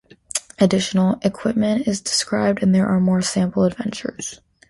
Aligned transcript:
Additional 0.57 1.19
equipment 1.21 1.87
is 1.87 2.01
described 2.01 2.63
and 2.63 2.73
there 2.73 2.87
are 2.87 2.99
more 2.99 3.21
sample 3.21 3.65
adventures. 3.65 4.41